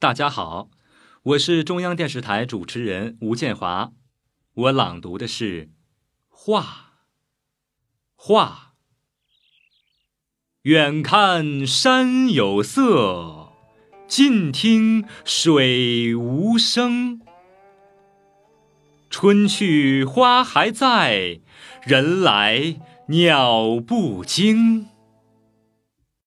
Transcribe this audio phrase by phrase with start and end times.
[0.00, 0.70] 大家好
[1.24, 3.92] 我是中央电视台主持人吴建华。
[4.54, 5.68] 我朗读的是
[6.26, 7.02] 画
[8.14, 8.76] 画。
[10.62, 13.52] 远看山有色
[14.08, 17.20] 近听水无声。
[19.10, 21.40] 春去花还在
[21.82, 24.88] 人来鸟不惊。